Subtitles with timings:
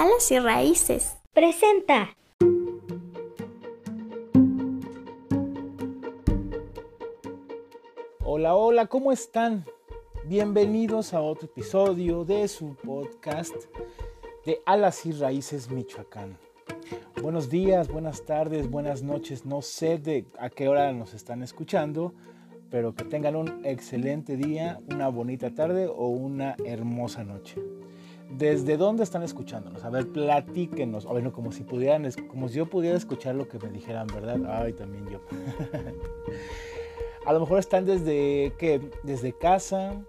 [0.00, 1.16] Alas y Raíces.
[1.32, 2.16] Presenta.
[8.22, 9.64] Hola, hola, ¿cómo están?
[10.26, 13.56] Bienvenidos a otro episodio de su podcast
[14.46, 16.38] de Alas y Raíces Michoacán.
[17.20, 19.46] Buenos días, buenas tardes, buenas noches.
[19.46, 22.14] No sé de a qué hora nos están escuchando,
[22.70, 27.56] pero que tengan un excelente día, una bonita tarde o una hermosa noche.
[28.30, 29.84] ¿Desde dónde están escuchándonos?
[29.84, 31.06] A ver, platíquenos.
[31.06, 34.38] A ver, como si pudieran, como si yo pudiera escuchar lo que me dijeran, ¿verdad?
[34.48, 35.20] Ay, también yo.
[37.26, 38.80] A lo mejor están desde ¿qué?
[39.02, 40.00] desde casa,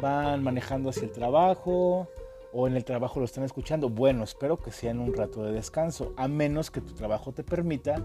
[0.00, 2.08] van manejando hacia el trabajo
[2.54, 3.90] o en el trabajo lo están escuchando.
[3.90, 7.42] Bueno, espero que sea en un rato de descanso, a menos que tu trabajo te
[7.42, 7.96] permita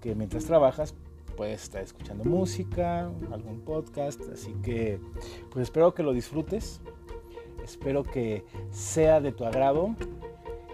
[0.00, 0.94] que mientras trabajas
[1.36, 4.98] puedes estar escuchando música, algún podcast, así que
[5.50, 6.80] pues espero que lo disfrutes.
[7.62, 9.94] Espero que sea de tu agrado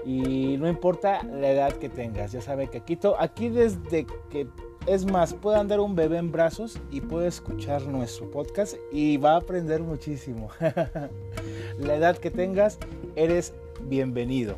[0.04, 4.46] y no importa la edad que tengas, ya saben que aquí, aquí desde que
[4.86, 9.32] es más, puede andar un bebé en brazos y puede escuchar nuestro podcast y va
[9.32, 10.48] a aprender muchísimo.
[11.78, 12.78] la edad que tengas,
[13.14, 14.56] eres bienvenido.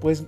[0.00, 0.26] Pues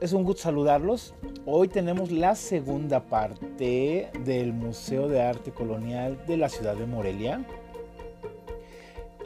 [0.00, 1.12] es un gusto saludarlos.
[1.44, 7.44] Hoy tenemos la segunda parte del Museo de Arte Colonial de la ciudad de Morelia.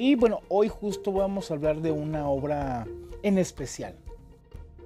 [0.02, 2.86] Y bueno, hoy justo vamos a hablar de una obra
[3.22, 3.96] en especial.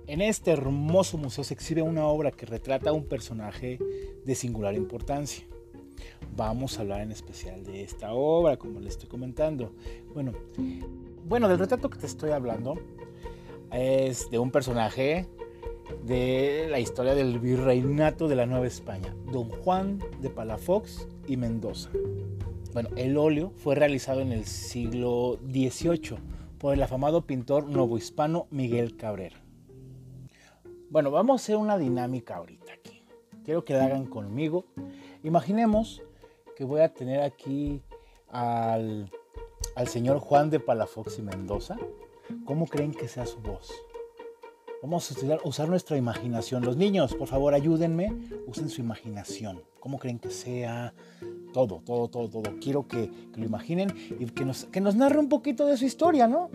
[0.09, 3.79] En este hermoso museo se exhibe una obra que retrata a un personaje
[4.25, 5.47] de singular importancia.
[6.35, 9.71] Vamos a hablar en especial de esta obra, como les estoy comentando.
[10.13, 10.33] Bueno,
[11.29, 12.75] bueno, del retrato que te estoy hablando
[13.71, 15.29] es de un personaje
[16.05, 21.91] de la historia del virreinato de la Nueva España, don Juan de Palafox y Mendoza.
[22.75, 26.19] Bueno, el óleo fue realizado en el siglo XVIII
[26.59, 29.37] por el afamado pintor novohispano Miguel Cabrera.
[30.91, 33.05] Bueno, vamos a hacer una dinámica ahorita aquí.
[33.45, 34.65] Quiero que la hagan conmigo.
[35.23, 36.03] Imaginemos
[36.57, 37.81] que voy a tener aquí
[38.29, 39.09] al,
[39.77, 41.77] al señor Juan de Palafox y Mendoza.
[42.45, 43.73] ¿Cómo creen que sea su voz?
[44.83, 46.65] Vamos a usar nuestra imaginación.
[46.65, 48.13] Los niños, por favor, ayúdenme.
[48.49, 49.63] Usen su imaginación.
[49.79, 50.93] ¿Cómo creen que sea?
[51.55, 52.43] Todo, todo, todo, todo.
[52.61, 56.27] Quiero que, lo imaginen y que nos, que nos narre un poquito de su historia,
[56.27, 56.51] ¿no?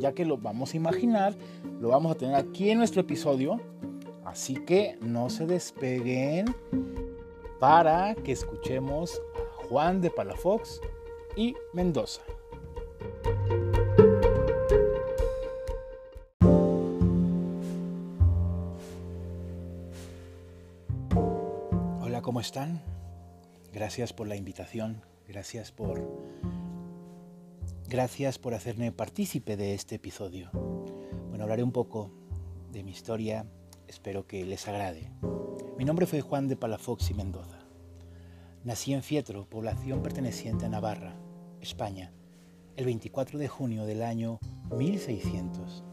[0.00, 1.34] Ya que lo vamos a imaginar,
[1.80, 3.60] lo vamos a tener aquí en nuestro episodio.
[4.24, 6.46] Así que no se despeguen
[7.58, 10.80] para que escuchemos a Juan de Palafox
[11.36, 12.22] y Mendoza.
[22.26, 22.82] ¿cómo están?
[23.76, 26.02] Gracias por la invitación, gracias por
[27.86, 30.48] gracias por hacerme partícipe de este episodio.
[31.28, 32.10] Bueno, hablaré un poco
[32.72, 33.44] de mi historia,
[33.86, 35.10] espero que les agrade.
[35.76, 37.58] Mi nombre fue Juan de Palafox y Mendoza.
[38.64, 41.14] Nací en Fietro, población perteneciente a Navarra,
[41.60, 42.14] España,
[42.76, 44.38] el 24 de junio del año
[44.74, 45.84] 1600.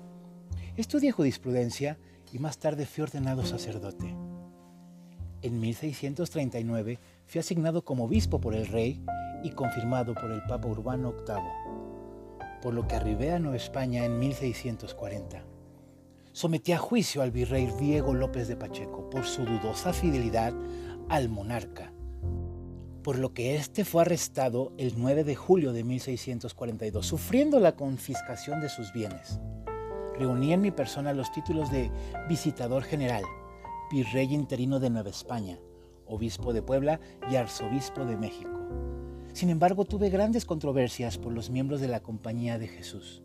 [0.77, 1.97] Estudié jurisprudencia
[2.31, 4.15] y más tarde fui ordenado sacerdote.
[5.41, 6.97] En 1639
[7.33, 9.03] fue asignado como obispo por el rey
[9.41, 14.19] y confirmado por el Papa Urbano VIII, por lo que arribé a Nueva España en
[14.19, 15.43] 1640.
[16.31, 20.53] Sometí a juicio al virrey Diego López de Pacheco por su dudosa fidelidad
[21.09, 21.91] al monarca,
[23.01, 28.61] por lo que éste fue arrestado el 9 de julio de 1642, sufriendo la confiscación
[28.61, 29.39] de sus bienes.
[30.19, 31.89] Reuní en mi persona los títulos de
[32.29, 33.23] visitador general,
[33.91, 35.57] virrey interino de Nueva España,
[36.13, 38.51] obispo de Puebla y arzobispo de México.
[39.33, 43.23] Sin embargo, tuve grandes controversias por los miembros de la Compañía de Jesús.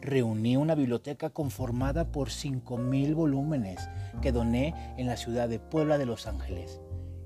[0.00, 3.88] Reuní una biblioteca conformada por 5.000 volúmenes
[4.22, 6.80] que doné en la ciudad de Puebla de Los Ángeles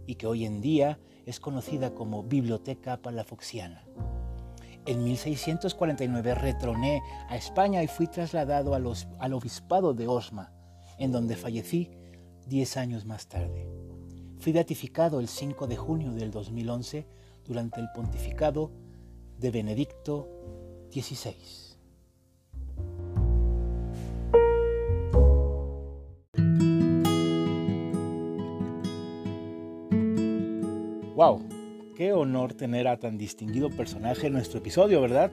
[0.06, 3.84] y que hoy en día es conocida como Biblioteca Palafoxiana.
[4.87, 10.53] En 1649 retroné a España y fui trasladado al obispado de Osma,
[10.98, 11.91] en donde fallecí
[12.48, 13.78] Diez años más tarde.
[14.38, 17.06] Fui beatificado el 5 de junio del 2011
[17.44, 18.70] durante el pontificado
[19.36, 20.28] de Benedicto
[20.92, 21.34] XVI.
[31.16, 31.42] ¡Wow!
[31.96, 35.32] Qué honor tener a tan distinguido personaje en nuestro episodio, ¿verdad?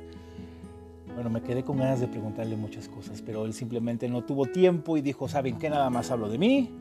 [1.13, 4.97] Bueno, me quedé con ganas de preguntarle muchas cosas, pero él simplemente no tuvo tiempo
[4.97, 5.69] y dijo, ¿saben qué?
[5.69, 6.71] Nada más hablo de mí,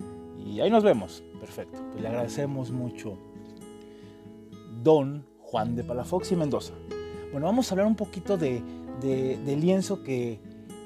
[0.45, 1.23] y ahí nos vemos.
[1.45, 1.79] Perfecto.
[1.91, 3.19] Pues le agradecemos mucho.
[4.83, 6.73] Don Juan de Palafox y Mendoza.
[7.33, 8.63] Bueno, vamos a hablar un poquito de,
[9.45, 10.41] lienzo que,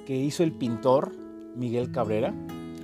[0.05, 1.13] que, hizo el pintor
[1.55, 2.35] Miguel Cabrera,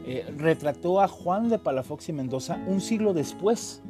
[0.06, 3.82] eh, retrató a Juan de Palafox y Mendoza un siglo después.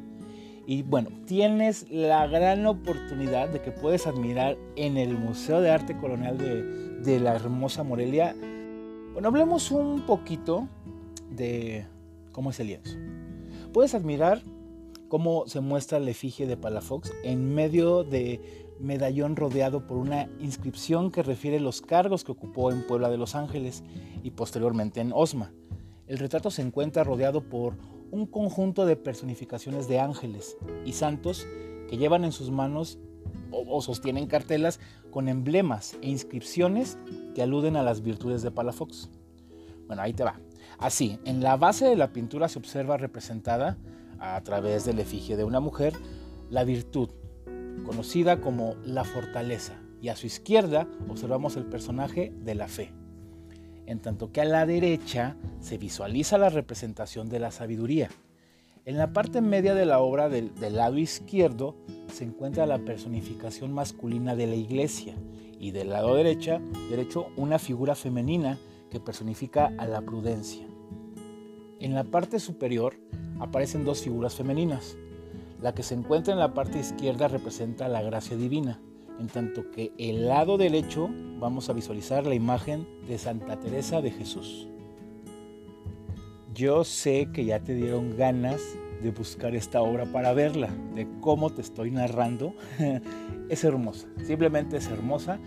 [0.67, 5.97] Y bueno, tienes la gran oportunidad de que puedes admirar en el Museo de Arte
[5.99, 6.63] Colonial de,
[7.01, 8.35] de la hermosa Morelia.
[9.13, 10.69] Bueno, hablemos un poquito
[11.31, 11.85] de
[12.33, 12.97] cómo es el lienzo.
[13.75, 14.41] Puedes admirar
[15.09, 21.11] cómo se muestra la efigie de Palafox en medio de medallón rodeado por una inscripción
[21.11, 23.83] que refiere los cargos que ocupó en Puebla de Los Ángeles
[24.23, 25.53] y posteriormente en Osma.
[26.07, 27.77] El retrato se encuentra rodeado por
[28.13, 30.57] un conjunto de personificaciones de ángeles
[30.87, 31.45] y santos
[31.91, 33.01] que llevan en sus manos
[33.51, 34.79] o, sostienen cartelas
[35.11, 36.97] con emblemas e inscripciones
[37.35, 39.11] que aluden a las virtudes de Palafox.
[39.89, 40.39] Bueno, ahí te va.
[40.79, 43.79] Así, en la base de la pintura se observa representada,
[44.19, 45.95] a través del efigie de una mujer,
[46.51, 47.11] la virtud,
[47.85, 52.93] conocida como la fortaleza, y a su izquierda observamos el personaje de la fe,
[53.87, 58.09] en tanto que a la derecha se visualiza la representación de la sabiduría.
[58.87, 61.75] En la parte media de la obra del, lado izquierdo
[62.13, 65.15] se encuentra la personificación masculina de la iglesia
[65.59, 66.61] y del lado derecha,
[66.91, 68.59] derecho una figura femenina
[68.95, 70.65] que personifica a la prudencia.
[71.81, 72.95] En la parte superior
[73.41, 74.97] aparecen dos figuras femeninas,
[75.61, 78.81] la que se encuentra en la parte izquierda representa la gracia divina,
[79.19, 81.11] en tanto que el lado derecho
[81.41, 84.69] vamos a visualizar la imagen de Santa Teresa de Jesús.
[86.55, 88.61] Yo sé que ya te dieron ganas
[89.03, 92.55] de buscar esta obra para verla, de cómo te estoy narrando.
[93.49, 95.41] es hermosa, simplemente es hermosa.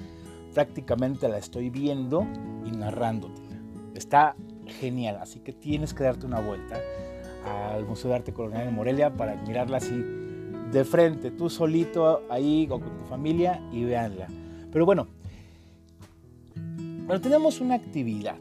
[0.53, 2.27] Prácticamente la estoy viendo
[2.65, 3.36] y narrándote.
[3.97, 4.35] Está
[4.79, 6.79] genial, así que tienes que darte una vuelta
[7.43, 9.95] al Museo de Arte Colonial de Morelia para admirarla así
[10.71, 14.27] de frente, tú solito ahí o con tu familia y veanla.
[14.71, 15.07] Pero bueno,
[17.05, 18.35] bueno, tenemos una actividad.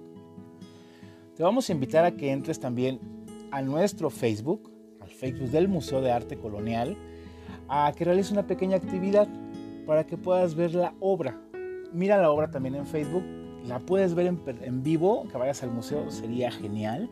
[1.36, 3.00] Te vamos a invitar a que entres también
[3.50, 4.70] a nuestro Facebook,
[5.00, 6.98] al Facebook del Museo de Arte Colonial,
[7.68, 9.26] a que realices una pequeña actividad
[9.86, 11.40] para que puedas ver la obra.
[11.94, 13.24] Mira la obra también en Facebook,
[13.66, 17.10] la puedes ver en, vivo, que vayas al museo, sería genial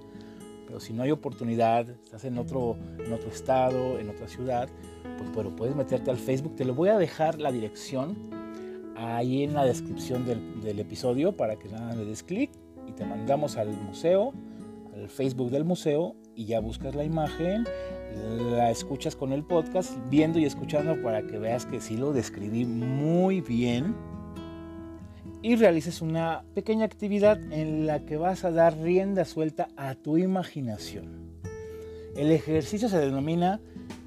[0.66, 2.76] pero si no hay oportunidad, estás en otro,
[3.30, 4.68] estado, en otra ciudad,
[5.18, 6.56] pues bueno, puedes meterte al Facebook.
[6.56, 8.16] Te lo voy a dejar la dirección
[8.96, 12.50] ahí en la descripción del, del episodio para que nada le des clic
[12.88, 14.32] y te mandamos al museo,
[14.94, 17.64] al Facebook del museo y ya buscas la imagen,
[18.50, 22.64] la escuchas con el podcast, viendo y escuchando para que veas que sí lo describí
[22.64, 23.94] muy bien
[25.44, 30.16] y realices una pequeña actividad en la que vas a dar rienda suelta a tu
[30.16, 31.36] imaginación.
[32.16, 33.60] El ejercicio se denomina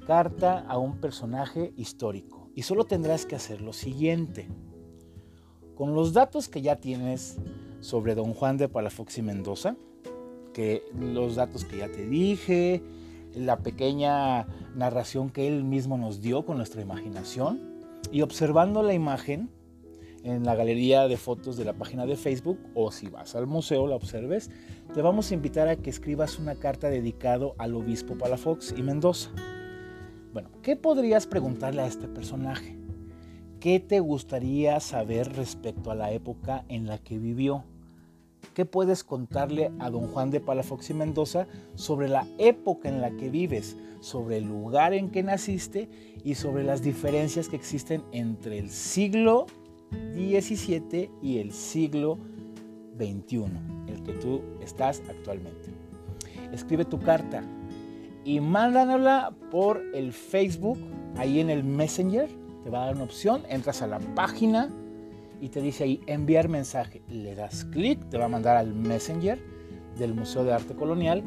[0.04, 4.48] carta a un personaje histórico y solo tendrás que hacer lo siguiente.
[5.76, 7.38] Con los datos que ya tienes
[7.78, 9.76] sobre don Juan de Palafox y Mendoza,
[10.52, 12.82] que los datos que ya te dije,
[13.36, 17.60] la pequeña narración que él mismo nos dio con nuestra imaginación,
[18.10, 19.50] y observando la imagen,
[20.28, 23.86] en la galería de fotos de la página de Facebook o si vas al museo
[23.86, 24.50] la observes,
[24.94, 29.30] te vamos a invitar a que escribas una carta dedicado al obispo Palafox y Mendoza.
[30.32, 32.76] Bueno, ¿qué podrías preguntarle a este personaje?
[33.60, 37.64] ¿Qué te gustaría saber respecto a la época en la que vivió?
[38.54, 43.10] ¿Qué puedes contarle a don Juan de Palafox y Mendoza sobre la época en la
[43.10, 45.88] que vives, sobre el lugar en que naciste
[46.24, 49.46] y sobre las diferencias que existen entre el siglo
[50.14, 52.18] 17 y el siglo
[52.96, 53.44] XXI,
[53.86, 55.70] el que tú estás actualmente.
[56.52, 57.42] Escribe tu carta
[58.24, 60.78] y mándanosla por el Facebook,
[61.16, 62.28] ahí en el Messenger,
[62.64, 64.70] te va a dar una opción, entras a la página
[65.40, 67.02] y te dice ahí enviar mensaje.
[67.08, 69.38] Le das clic, te va a mandar al Messenger
[69.96, 71.22] del Museo de Arte Colonial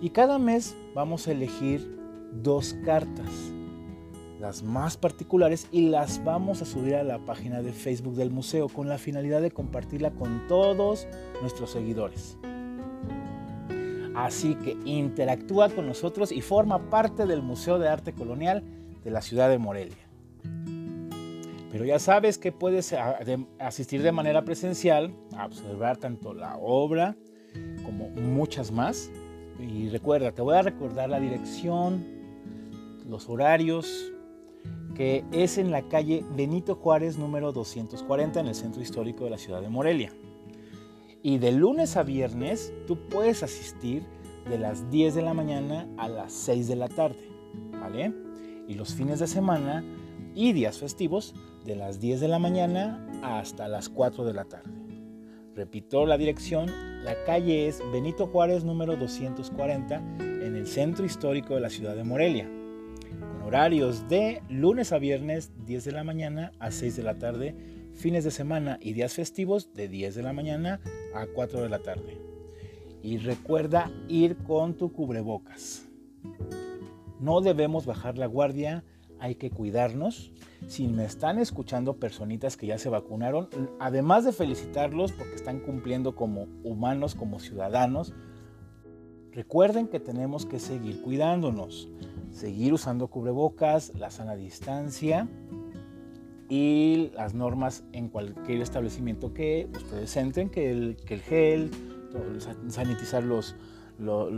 [0.00, 1.96] y cada mes vamos a elegir
[2.42, 3.55] dos cartas
[4.40, 8.68] las más particulares y las vamos a subir a la página de Facebook del museo
[8.68, 11.06] con la finalidad de compartirla con todos
[11.40, 12.36] nuestros seguidores.
[14.14, 18.62] Así que interactúa con nosotros y forma parte del Museo de Arte Colonial
[19.04, 20.08] de la ciudad de Morelia.
[21.70, 22.94] Pero ya sabes que puedes
[23.58, 27.14] asistir de manera presencial a observar tanto la obra
[27.84, 29.10] como muchas más.
[29.58, 32.04] Y recuerda, te voy a recordar la dirección,
[33.06, 34.12] los horarios,
[34.96, 39.38] que es en la calle Benito Juárez número 240 en el centro histórico de la
[39.38, 40.12] ciudad de Morelia.
[41.22, 44.04] Y de lunes a viernes tú puedes asistir
[44.48, 47.28] de las 10 de la mañana a las 6 de la tarde,
[47.72, 48.14] ¿vale?
[48.68, 49.84] Y los fines de semana
[50.34, 51.34] y días festivos
[51.64, 54.70] de las 10 de la mañana hasta las 4 de la tarde.
[55.54, 56.70] Repito la dirección,
[57.02, 62.04] la calle es Benito Juárez número 240 en el centro histórico de la ciudad de
[62.04, 62.48] Morelia,
[63.46, 67.54] horarios de lunes a viernes 10 de la mañana a 6 de la tarde,
[67.94, 70.80] fines de semana y días festivos de 10 de la mañana
[71.14, 72.20] a 4 de la tarde.
[73.04, 75.86] Y recuerda ir con tu cubrebocas.
[77.20, 78.82] No debemos bajar la guardia,
[79.20, 80.32] hay que cuidarnos.
[80.66, 83.48] Si me están escuchando personitas que ya se vacunaron,
[83.78, 88.12] además de felicitarlos porque están cumpliendo como humanos, como ciudadanos,
[89.36, 91.90] recuerden que tenemos que seguir cuidándonos,
[92.32, 95.28] seguir usando cubrebocas, la sana distancia
[96.48, 101.70] y las normas en cualquier establecimiento que ustedes entren, que el, que el gel,
[102.68, 103.54] sanitizar los,
[103.98, 104.32] los,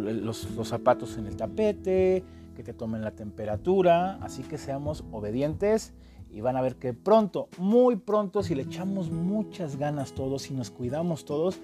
[0.50, 2.24] los zapatos en el tapete,
[2.56, 5.92] que te tomen la temperatura, así que seamos obedientes
[6.32, 10.54] y van a ver que pronto, muy pronto, si le echamos muchas ganas todos y
[10.54, 11.60] nos cuidamos todos,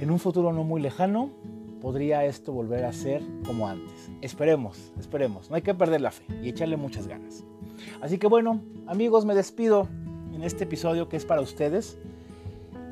[0.00, 1.30] en un futuro no muy lejano,
[1.80, 4.10] podría esto volver a ser como antes.
[4.20, 7.44] Esperemos, esperemos, no hay que perder la fe y echarle muchas ganas.
[8.00, 9.88] Así que bueno, amigos, me despido
[10.32, 11.98] en este episodio que es para ustedes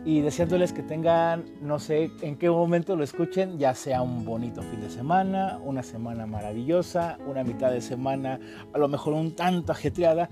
[0.04, 4.62] y deseándoles que tengan, no sé en qué momento lo escuchen, ya sea un bonito
[4.62, 8.38] fin de semana, una semana maravillosa, una mitad de semana
[8.72, 10.28] a lo mejor un tanto ajetreada,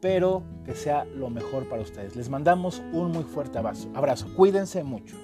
[0.00, 2.16] pero que sea lo mejor para ustedes.
[2.16, 3.88] Les mandamos un muy fuerte abrazo.
[3.94, 4.26] abrazo.
[4.36, 5.16] Cuídense mucho.